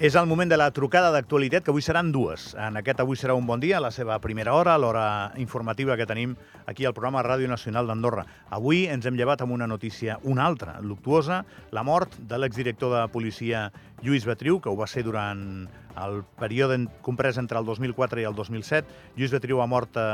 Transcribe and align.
És 0.00 0.14
el 0.16 0.24
moment 0.24 0.48
de 0.48 0.56
la 0.56 0.70
trucada 0.72 1.10
d'actualitat, 1.12 1.60
que 1.60 1.68
avui 1.74 1.82
seran 1.84 2.08
dues. 2.08 2.54
En 2.56 2.78
aquest 2.80 3.02
Avui 3.02 3.18
serà 3.20 3.34
un 3.36 3.44
bon 3.44 3.60
dia, 3.60 3.82
la 3.84 3.90
seva 3.92 4.14
primera 4.24 4.54
hora, 4.56 4.78
l'hora 4.80 5.34
informativa 5.36 5.92
que 6.00 6.06
tenim 6.08 6.32
aquí 6.64 6.86
al 6.88 6.94
programa 6.96 7.20
Ràdio 7.20 7.50
Nacional 7.52 7.84
d'Andorra. 7.84 8.24
Avui 8.48 8.86
ens 8.88 9.04
hem 9.04 9.18
llevat 9.18 9.44
amb 9.44 9.52
una 9.52 9.68
notícia, 9.68 10.16
una 10.24 10.46
altra, 10.46 10.78
luctuosa, 10.80 11.42
la 11.76 11.82
mort 11.84 12.16
de 12.16 12.38
l'exdirector 12.40 12.94
de 12.96 13.02
policia 13.12 13.66
Lluís 14.00 14.24
Betriu, 14.24 14.56
que 14.56 14.72
ho 14.72 14.78
va 14.78 14.88
ser 14.88 15.04
durant 15.04 15.68
el 16.00 16.22
període 16.40 16.78
comprès 17.04 17.36
entre 17.36 17.60
el 17.60 17.68
2004 17.68 18.22
i 18.22 18.24
el 18.24 18.38
2007. 18.38 18.88
Lluís 19.20 19.36
Betriu 19.36 19.60
ha 19.60 19.68
mort 19.68 20.00
eh, 20.00 20.06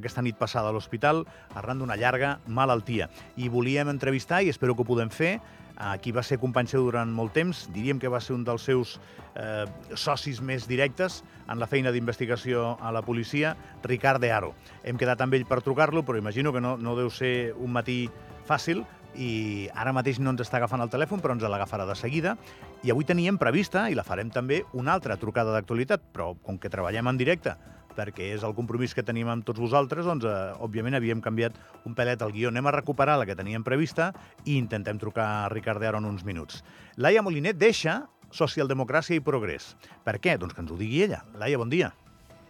aquesta 0.00 0.24
nit 0.24 0.40
passada 0.40 0.72
a 0.72 0.72
l'hospital 0.72 1.26
arran 1.52 1.84
d'una 1.84 2.00
llarga 2.00 2.38
malaltia. 2.48 3.10
I 3.36 3.52
volíem 3.52 3.92
entrevistar, 3.92 4.40
i 4.40 4.48
espero 4.48 4.72
que 4.72 4.86
ho 4.86 4.88
podem 4.88 5.12
fer, 5.12 5.34
a 5.76 5.96
qui 5.98 6.12
va 6.12 6.24
ser 6.24 6.40
company 6.40 6.70
seu 6.70 6.84
durant 6.86 7.10
molt 7.12 7.34
temps, 7.36 7.66
diríem 7.72 8.00
que 8.00 8.10
va 8.12 8.20
ser 8.24 8.34
un 8.36 8.44
dels 8.44 8.64
seus 8.64 8.96
eh, 9.34 9.64
socis 9.94 10.40
més 10.40 10.66
directes 10.68 11.22
en 11.48 11.60
la 11.60 11.68
feina 11.68 11.92
d'investigació 11.92 12.74
a 12.80 12.92
la 12.92 13.04
policia, 13.04 13.54
Ricard 13.84 14.22
de 14.24 14.32
Aro. 14.32 14.54
Hem 14.84 14.98
quedat 14.98 15.20
amb 15.20 15.36
ell 15.36 15.46
per 15.46 15.62
trucar-lo, 15.62 16.02
però 16.02 16.18
imagino 16.18 16.52
que 16.52 16.64
no, 16.64 16.76
no 16.76 16.96
deu 16.96 17.12
ser 17.12 17.52
un 17.54 17.76
matí 17.76 18.06
fàcil, 18.48 18.84
i 19.16 19.68
ara 19.72 19.94
mateix 19.96 20.18
no 20.20 20.32
ens 20.34 20.42
està 20.44 20.58
agafant 20.58 20.82
el 20.84 20.90
telèfon, 20.92 21.22
però 21.24 21.32
ens 21.36 21.44
l'agafarà 21.44 21.86
de 21.88 21.96
seguida. 21.96 22.36
I 22.84 22.92
avui 22.92 23.06
teníem 23.08 23.38
prevista, 23.40 23.86
i 23.88 23.96
la 23.96 24.04
farem 24.04 24.28
també, 24.32 24.62
una 24.76 24.92
altra 24.92 25.16
trucada 25.16 25.54
d'actualitat, 25.54 26.04
però 26.12 26.34
com 26.44 26.60
que 26.60 26.72
treballem 26.72 27.08
en 27.08 27.20
directe 27.20 27.56
perquè 27.96 28.30
és 28.36 28.44
el 28.46 28.54
compromís 28.56 28.94
que 28.94 29.04
tenim 29.06 29.30
amb 29.32 29.46
tots 29.46 29.60
vosaltres, 29.62 30.06
doncs, 30.06 30.26
eh, 30.28 30.52
òbviament, 30.62 30.98
havíem 30.98 31.22
canviat 31.24 31.56
un 31.88 31.96
pelet 31.96 32.22
al 32.22 32.34
guió. 32.34 32.52
Anem 32.52 32.68
a 32.68 32.74
recuperar 32.76 33.18
la 33.18 33.26
que 33.26 33.36
teníem 33.38 33.64
prevista 33.64 34.12
i 34.44 34.58
intentem 34.60 35.00
trucar 35.00 35.26
a 35.26 35.48
Ricard 35.52 35.82
Aro 35.82 35.98
en 35.98 36.10
uns 36.12 36.24
minuts. 36.24 36.62
Laia 36.96 37.24
Molinet 37.24 37.58
deixa 37.58 38.02
Socialdemocràcia 38.30 39.16
i 39.16 39.24
Progrés. 39.24 39.74
Per 40.04 40.18
què? 40.20 40.36
Doncs 40.38 40.54
que 40.54 40.62
ens 40.64 40.72
ho 40.72 40.76
digui 40.76 41.02
ella. 41.06 41.22
Laia, 41.40 41.58
bon 41.58 41.72
dia. 41.72 41.92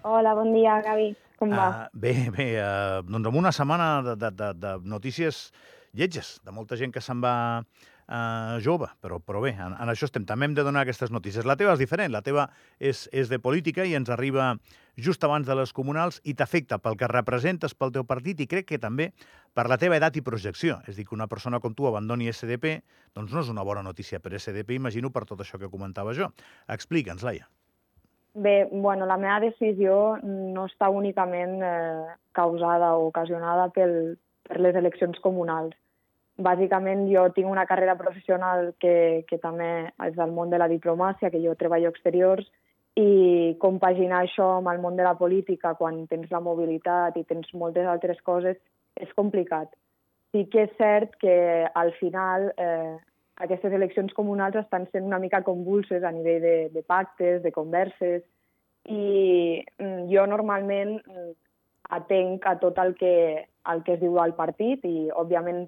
Hola, 0.02 0.34
bon 0.38 0.52
dia, 0.54 0.80
Gavi. 0.84 1.12
Com 1.36 1.52
va? 1.52 1.66
Uh, 1.68 1.98
bé, 2.00 2.14
bé, 2.32 2.46
uh, 2.62 3.02
doncs 3.04 3.28
amb 3.28 3.36
una 3.36 3.52
setmana 3.52 3.88
de, 4.02 4.14
de, 4.16 4.30
de, 4.32 4.52
de 4.56 4.76
notícies 4.88 5.50
lletges, 5.96 6.36
de 6.44 6.52
molta 6.52 6.78
gent 6.80 6.94
que 6.94 7.02
se'n 7.04 7.20
va 7.24 7.36
uh, 8.08 8.58
jove, 8.62 8.88
però, 9.02 9.18
però 9.20 9.40
bé, 9.42 9.52
en, 9.54 9.74
en 9.74 9.92
això 9.92 10.08
estem. 10.08 10.26
També 10.28 10.48
hem 10.48 10.56
de 10.56 10.64
donar 10.66 10.84
aquestes 10.84 11.12
notícies. 11.14 11.46
La 11.48 11.56
teva 11.58 11.74
és 11.74 11.82
diferent, 11.82 12.12
la 12.14 12.22
teva 12.26 12.48
és, 12.78 13.06
és 13.12 13.30
de 13.32 13.38
política 13.42 13.86
i 13.86 13.96
ens 13.98 14.10
arriba 14.12 14.54
just 14.96 15.24
abans 15.24 15.46
de 15.46 15.54
les 15.58 15.72
comunals 15.76 16.22
i 16.24 16.34
t'afecta 16.34 16.78
pel 16.80 16.96
que 16.96 17.08
representes 17.10 17.74
pel 17.76 17.92
teu 17.92 18.06
partit 18.08 18.40
i 18.40 18.48
crec 18.48 18.70
que 18.70 18.80
també 18.80 19.10
per 19.54 19.66
la 19.68 19.78
teva 19.80 19.98
edat 19.98 20.16
i 20.16 20.24
projecció. 20.24 20.80
És 20.88 20.96
dir, 20.96 21.06
que 21.08 21.16
una 21.16 21.28
persona 21.28 21.60
com 21.60 21.74
tu 21.76 21.88
abandoni 21.88 22.30
SDP 22.32 22.78
doncs 23.16 23.32
no 23.32 23.44
és 23.44 23.52
una 23.52 23.64
bona 23.64 23.84
notícia 23.84 24.20
per 24.20 24.34
SDP, 24.38 24.76
imagino, 24.76 25.12
per 25.12 25.26
tot 25.28 25.40
això 25.44 25.60
que 25.60 25.72
comentava 25.72 26.14
jo. 26.16 26.30
Explica'ns, 26.72 27.24
Laia. 27.26 27.48
Bé, 28.36 28.66
bueno, 28.68 29.06
la 29.08 29.16
meva 29.16 29.38
decisió 29.40 30.18
no 30.20 30.66
està 30.68 30.90
únicament 30.92 31.62
eh, 31.64 32.16
causada 32.36 32.92
o 32.98 33.06
ocasionada 33.08 33.70
pel, 33.72 34.18
per 34.44 34.60
les 34.60 34.76
eleccions 34.76 35.16
comunals 35.24 35.72
bàsicament 36.36 37.06
jo 37.08 37.24
tinc 37.32 37.48
una 37.48 37.66
carrera 37.66 37.96
professional 37.96 38.74
que, 38.80 39.24
que 39.28 39.38
també 39.40 39.88
és 40.04 40.14
del 40.16 40.32
món 40.36 40.50
de 40.52 40.60
la 40.60 40.68
diplomàcia, 40.68 41.30
que 41.30 41.40
jo 41.42 41.56
treballo 41.56 41.90
exteriors, 41.92 42.46
i 42.96 43.56
compaginar 43.60 44.22
això 44.24 44.56
amb 44.58 44.70
el 44.72 44.80
món 44.80 44.96
de 44.96 45.04
la 45.04 45.16
política 45.16 45.74
quan 45.76 46.06
tens 46.08 46.30
la 46.32 46.40
mobilitat 46.40 47.16
i 47.16 47.24
tens 47.28 47.52
moltes 47.54 47.88
altres 47.88 48.22
coses 48.24 48.56
és 48.96 49.12
complicat. 49.16 49.68
Sí 50.32 50.46
que 50.52 50.64
és 50.64 50.72
cert 50.78 51.16
que 51.20 51.36
al 51.74 51.92
final 52.00 52.50
eh, 52.56 52.96
aquestes 53.44 53.72
eleccions 53.72 54.12
comunals 54.16 54.56
estan 54.56 54.86
sent 54.92 55.04
una 55.04 55.20
mica 55.20 55.42
convulses 55.44 56.04
a 56.04 56.12
nivell 56.12 56.40
de, 56.40 56.56
de 56.72 56.82
pactes, 56.82 57.42
de 57.44 57.52
converses, 57.52 58.24
i 58.88 59.60
mm, 59.78 60.06
jo 60.12 60.24
normalment 60.30 60.96
mm, 61.02 61.32
atenc 61.96 62.46
a 62.46 62.56
tot 62.62 62.78
el 62.78 62.94
que, 62.96 63.44
el 63.44 63.82
que 63.84 63.96
es 63.96 64.00
diu 64.00 64.16
al 64.22 64.34
partit 64.38 64.84
i, 64.88 65.10
òbviament, 65.12 65.66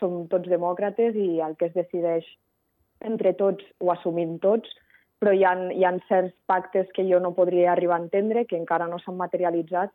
som 0.00 0.26
tots 0.32 0.48
demòcrates 0.50 1.16
i 1.16 1.40
el 1.44 1.56
que 1.56 1.68
es 1.70 1.74
decideix 1.76 2.26
entre 3.00 3.32
tots 3.38 3.64
ho 3.78 3.92
assumim 3.92 4.38
tots, 4.42 4.70
però 5.18 5.32
hi 5.34 5.44
ha, 5.44 5.54
hi 5.74 5.84
ha 5.84 5.94
certs 6.08 6.34
pactes 6.46 6.90
que 6.94 7.06
jo 7.08 7.18
no 7.22 7.34
podria 7.34 7.72
arribar 7.72 7.98
a 7.98 8.04
entendre, 8.04 8.46
que 8.46 8.58
encara 8.58 8.86
no 8.90 8.98
s'han 9.02 9.18
materialitzat, 9.18 9.90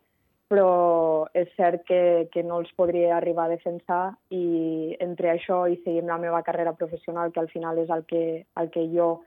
però 0.52 1.28
és 1.34 1.50
cert 1.58 1.86
que, 1.88 2.28
que 2.34 2.44
no 2.44 2.60
els 2.62 2.72
podria 2.78 3.16
arribar 3.18 3.48
a 3.48 3.54
defensar 3.56 4.04
i 4.30 4.96
entre 5.02 5.32
això 5.32 5.64
i 5.72 5.80
seguir 5.84 6.04
la 6.06 6.20
meva 6.22 6.44
carrera 6.44 6.76
professional, 6.78 7.32
que 7.32 7.42
al 7.42 7.50
final 7.50 7.80
és 7.82 7.90
el 7.90 8.04
que, 8.10 8.44
el 8.60 8.70
que 8.74 8.84
jo 8.92 9.24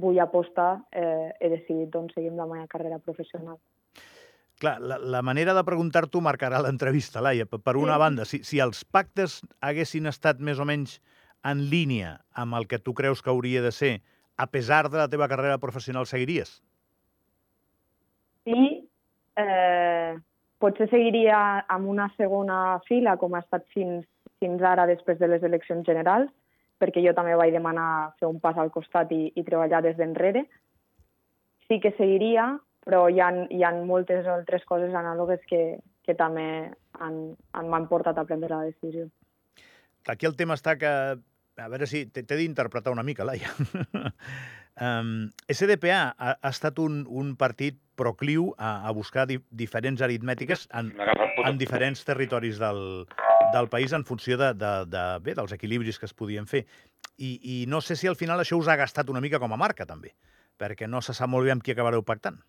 vull 0.00 0.20
apostar, 0.22 0.78
eh, 0.92 1.34
he 1.40 1.50
decidit 1.52 1.90
doncs, 1.92 2.14
seguir 2.14 2.32
la 2.32 2.46
meva 2.46 2.70
carrera 2.70 2.98
professional. 3.02 3.58
Clar, 4.60 4.76
la, 4.84 4.98
la 5.00 5.22
manera 5.24 5.54
de 5.56 5.64
preguntar-t'ho 5.64 6.20
marcarà 6.20 6.58
l'entrevista, 6.60 7.22
Laia. 7.24 7.46
Per 7.48 7.76
una 7.80 7.94
sí. 7.96 8.00
banda, 8.02 8.26
si, 8.28 8.42
si 8.44 8.60
els 8.60 8.82
pactes 8.84 9.38
haguessin 9.64 10.10
estat 10.10 10.42
més 10.44 10.60
o 10.60 10.66
menys 10.68 10.98
en 11.48 11.62
línia 11.72 12.18
amb 12.36 12.58
el 12.58 12.68
que 12.68 12.78
tu 12.78 12.92
creus 12.92 13.22
que 13.24 13.32
hauria 13.32 13.62
de 13.64 13.72
ser, 13.72 13.94
a 14.36 14.46
pesar 14.52 14.90
de 14.90 15.00
la 15.00 15.08
teva 15.08 15.28
carrera 15.32 15.56
professional, 15.64 16.04
seguiries? 16.06 16.58
Sí, 18.44 18.84
eh, 19.40 20.12
potser 20.60 20.90
seguiria 20.92 21.40
amb 21.68 21.88
una 21.88 22.10
segona 22.16 22.80
fila, 22.88 23.16
com 23.16 23.34
ha 23.34 23.44
estat 23.44 23.64
fins, 23.72 24.04
fins 24.40 24.60
ara 24.60 24.84
després 24.88 25.18
de 25.20 25.28
les 25.28 25.44
eleccions 25.46 25.88
generals, 25.88 26.28
perquè 26.80 27.00
jo 27.04 27.16
també 27.16 27.36
vaig 27.36 27.52
demanar 27.52 28.12
fer 28.20 28.28
un 28.28 28.40
pas 28.40 28.56
al 28.60 28.72
costat 28.72 29.12
i, 29.12 29.30
i 29.36 29.44
treballar 29.44 29.80
des 29.84 29.96
d'enrere. 29.96 30.44
Sí 31.68 31.80
que 31.80 31.96
seguiria, 31.96 32.58
però 32.84 33.06
hi 33.08 33.20
ha, 33.20 33.30
hi 33.52 33.62
ha 33.64 33.72
moltes 33.86 34.26
altres 34.28 34.64
coses 34.68 34.94
anàlogues 34.96 35.42
que, 35.48 35.80
que 36.06 36.16
també 36.16 36.70
m'han 37.00 37.88
portat 37.90 38.18
a 38.18 38.26
prendre 38.28 38.52
la 38.52 38.68
decisió. 38.68 39.08
Aquí 40.08 40.26
el 40.26 40.36
tema 40.36 40.56
està 40.56 40.76
que, 40.80 40.90
a 41.60 41.68
veure 41.68 41.86
si 41.88 42.06
t'he 42.08 42.24
d'interpretar 42.24 42.92
una 42.92 43.04
mica, 43.04 43.26
Laia. 43.28 43.52
um, 44.86 45.28
SDPA 45.52 46.00
ha, 46.16 46.34
ha 46.40 46.52
estat 46.52 46.80
un, 46.80 47.02
un 47.08 47.34
partit 47.40 47.78
procliu 48.00 48.50
a, 48.56 48.78
a 48.88 48.94
buscar 48.96 49.26
di, 49.28 49.36
diferents 49.50 50.00
aritmètiques 50.00 50.66
en, 50.80 50.94
en 51.44 51.60
diferents 51.60 52.04
territoris 52.08 52.60
del, 52.62 53.04
del 53.52 53.68
país 53.68 53.92
en 53.92 54.06
funció 54.08 54.38
de, 54.40 54.54
de, 54.54 54.72
de, 54.88 55.04
bé, 55.20 55.36
dels 55.36 55.52
equilibris 55.52 56.00
que 56.00 56.08
es 56.08 56.16
podien 56.16 56.48
fer. 56.48 56.64
I, 57.20 57.36
I 57.44 57.56
no 57.68 57.82
sé 57.84 57.96
si 58.00 58.08
al 58.08 58.16
final 58.16 58.40
això 58.40 58.56
us 58.56 58.70
ha 58.72 58.78
gastat 58.80 59.12
una 59.12 59.20
mica 59.20 59.42
com 59.42 59.52
a 59.52 59.60
marca, 59.60 59.84
també, 59.84 60.14
perquè 60.56 60.88
no 60.88 61.04
se 61.04 61.12
sap 61.16 61.28
molt 61.28 61.44
bé 61.44 61.52
amb 61.52 61.64
qui 61.64 61.76
acabareu 61.76 62.04
pactant. 62.06 62.40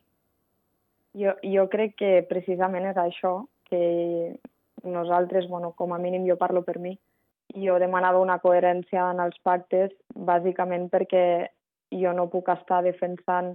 Jo, 1.17 1.35
jo 1.44 1.67
crec 1.72 1.97
que 1.99 2.11
precisament 2.29 2.85
és 2.91 2.99
això, 2.99 3.33
que 3.67 4.35
nosaltres, 4.83 5.47
bueno, 5.49 5.73
com 5.75 5.94
a 5.94 5.99
mínim 5.99 6.27
jo 6.27 6.38
parlo 6.39 6.61
per 6.63 6.77
mi, 6.79 6.94
jo 7.55 7.77
demanava 7.79 8.22
una 8.23 8.39
coherència 8.39 9.09
en 9.11 9.19
els 9.19 9.35
pactes 9.44 9.91
bàsicament 10.16 10.88
perquè 10.91 11.25
jo 11.91 12.13
no 12.16 12.29
puc 12.31 12.47
estar 12.53 12.79
defensant 12.85 13.51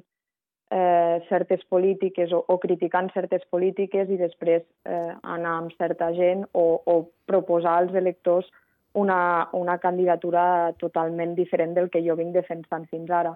eh, 0.71 1.23
certes 1.29 1.65
polítiques 1.71 2.33
o, 2.33 2.43
o 2.47 2.59
criticant 2.61 3.09
certes 3.15 3.47
polítiques 3.51 4.11
i 4.11 4.19
després 4.21 4.63
eh, 4.85 5.15
anar 5.23 5.57
amb 5.63 5.73
certa 5.79 6.13
gent 6.17 6.45
o, 6.53 6.67
o 6.85 6.97
proposar 7.27 7.79
als 7.81 7.95
electors 7.95 8.51
una, 8.97 9.49
una 9.53 9.79
candidatura 9.79 10.73
totalment 10.81 11.35
diferent 11.37 11.75
del 11.77 11.91
que 11.93 12.05
jo 12.05 12.17
vinc 12.17 12.33
defensant 12.37 12.87
fins 12.93 13.11
ara. 13.13 13.35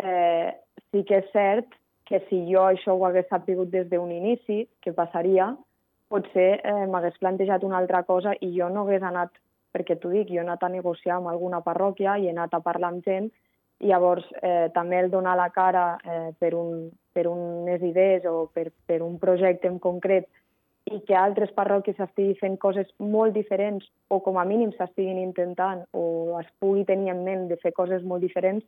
Eh, 0.00 0.52
sí 0.92 1.04
que 1.08 1.20
és 1.20 1.30
cert 1.34 1.76
que 2.10 2.18
si 2.28 2.40
jo 2.50 2.64
això 2.66 2.96
ho 2.96 3.04
hagués 3.06 3.28
sabut 3.30 3.70
des 3.70 3.86
d'un 3.88 4.10
inici, 4.10 4.64
què 4.82 4.92
passaria, 4.92 5.52
potser 6.10 6.48
eh, 6.58 6.86
m'hagués 6.90 7.20
plantejat 7.22 7.62
una 7.62 7.78
altra 7.78 8.02
cosa 8.02 8.34
i 8.42 8.50
jo 8.56 8.68
no 8.68 8.82
hagués 8.82 9.04
anat, 9.06 9.30
perquè 9.70 9.94
t'ho 9.96 10.10
dic, 10.10 10.26
jo 10.32 10.40
he 10.40 10.42
anat 10.42 10.64
a 10.66 10.72
negociar 10.72 11.20
amb 11.20 11.30
alguna 11.30 11.62
parròquia 11.62 12.16
i 12.18 12.26
he 12.26 12.34
anat 12.34 12.56
a 12.56 12.62
parlar 12.64 12.90
amb 12.90 13.06
gent, 13.06 13.30
i 13.80 13.88
llavors 13.88 14.26
eh, 14.42 14.68
també 14.74 14.98
el 14.98 15.10
donar 15.10 15.36
la 15.38 15.48
cara 15.54 15.84
eh, 16.02 16.32
per, 16.38 16.50
un, 16.58 16.90
per 17.14 17.28
unes 17.30 17.82
idees 17.86 18.26
o 18.28 18.50
per, 18.52 18.68
per 18.86 19.00
un 19.06 19.16
projecte 19.22 19.70
en 19.70 19.78
concret 19.78 20.26
i 20.90 20.98
que 21.06 21.16
altres 21.16 21.52
parròquies 21.54 22.00
estiguin 22.02 22.36
fent 22.40 22.58
coses 22.58 22.90
molt 22.98 23.36
diferents 23.36 23.86
o 24.10 24.18
com 24.24 24.40
a 24.40 24.44
mínim 24.44 24.72
s'estiguin 24.74 25.20
intentant 25.22 25.86
o 25.94 26.40
es 26.40 26.50
pugui 26.58 26.84
tenir 26.88 27.14
en 27.14 27.22
ment 27.24 27.46
de 27.48 27.60
fer 27.62 27.72
coses 27.76 28.02
molt 28.02 28.26
diferents, 28.26 28.66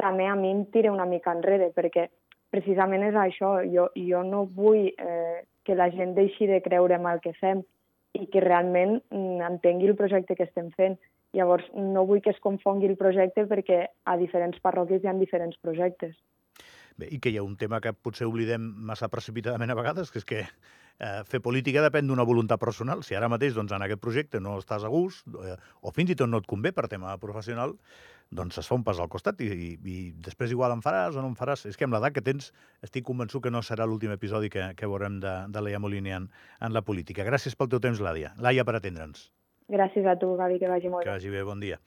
també 0.00 0.26
a 0.26 0.34
mi 0.34 0.50
em 0.50 0.64
tira 0.74 0.92
una 0.92 1.06
mica 1.06 1.32
enrere, 1.36 1.70
perquè 1.76 2.08
precisament 2.54 3.04
és 3.08 3.16
això. 3.18 3.58
Jo, 3.72 3.88
jo 3.96 4.22
no 4.26 4.44
vull 4.46 4.90
eh, 4.90 5.42
que 5.64 5.76
la 5.78 5.90
gent 5.94 6.16
deixi 6.18 6.48
de 6.50 6.60
creure 6.64 6.98
en 6.98 7.06
el 7.10 7.22
que 7.24 7.34
fem 7.38 7.62
i 8.18 8.26
que 8.26 8.42
realment 8.42 8.98
mm, 9.12 9.40
entengui 9.46 9.90
el 9.90 9.98
projecte 9.98 10.36
que 10.36 10.48
estem 10.48 10.70
fent. 10.76 10.98
Llavors, 11.36 11.68
no 11.74 12.06
vull 12.08 12.22
que 12.24 12.32
es 12.34 12.42
confongui 12.42 12.90
el 12.90 12.98
projecte 12.98 13.46
perquè 13.46 13.84
a 14.10 14.16
diferents 14.18 14.58
parròquies 14.64 15.04
hi 15.04 15.10
ha 15.10 15.14
diferents 15.18 15.58
projectes. 15.62 16.16
Bé, 17.00 17.08
I 17.10 17.18
que 17.22 17.32
hi 17.32 17.38
ha 17.40 17.46
un 17.46 17.56
tema 17.56 17.80
que 17.80 17.94
potser 17.96 18.28
oblidem 18.28 18.66
massa 18.90 19.08
precipitadament 19.08 19.72
a 19.72 19.78
vegades, 19.78 20.12
que 20.12 20.20
és 20.20 20.28
que 20.28 20.42
eh, 20.44 21.22
fer 21.24 21.40
política 21.40 21.80
depèn 21.84 22.10
d'una 22.10 22.26
voluntat 22.28 22.60
personal. 22.60 23.02
Si 23.06 23.16
ara 23.16 23.30
mateix 23.32 23.56
doncs, 23.56 23.72
en 23.72 23.84
aquest 23.86 24.02
projecte 24.04 24.40
no 24.44 24.58
estàs 24.60 24.84
a 24.84 24.92
gust, 24.92 25.24
eh, 25.40 25.56
o 25.80 25.92
fins 25.96 26.12
i 26.12 26.18
tot 26.20 26.28
no 26.28 26.42
et 26.42 26.48
convé 26.50 26.74
per 26.76 26.88
tema 26.92 27.16
professional, 27.22 27.72
doncs 28.30 28.60
es 28.62 28.68
fa 28.70 28.76
un 28.76 28.84
pas 28.86 29.00
al 29.02 29.08
costat 29.10 29.40
i, 29.42 29.48
i, 29.50 29.70
i 29.90 29.96
després 30.22 30.52
igual 30.54 30.70
en 30.76 30.84
faràs 30.84 31.16
o 31.16 31.24
no 31.24 31.32
en 31.32 31.38
faràs. 31.40 31.64
És 31.66 31.80
que 31.80 31.88
amb 31.88 31.96
l'edat 31.96 32.14
que 32.14 32.22
tens 32.22 32.52
estic 32.84 33.08
convençut 33.08 33.42
que 33.42 33.50
no 33.50 33.64
serà 33.66 33.88
l'últim 33.88 34.12
episodi 34.14 34.52
que, 34.52 34.68
que 34.76 34.86
veurem 34.92 35.18
de, 35.24 35.32
de 35.50 35.64
Leia 35.64 35.80
Molini 35.82 36.14
en, 36.14 36.28
en 36.60 36.76
la 36.76 36.84
política. 36.86 37.26
Gràcies 37.26 37.56
pel 37.58 37.72
teu 37.72 37.80
temps, 37.82 37.98
Làdia. 38.04 38.34
Laia, 38.38 38.62
per 38.68 38.76
atendre'ns. 38.78 39.30
Gràcies 39.70 40.06
a 40.06 40.14
tu, 40.20 40.34
Gavi, 40.38 40.60
que 40.62 40.68
vagi 40.70 40.92
molt 40.92 41.02
Que 41.06 41.10
bé. 41.10 41.16
vagi 41.16 41.32
bé, 41.32 41.42
bon 41.48 41.64
dia. 41.64 41.80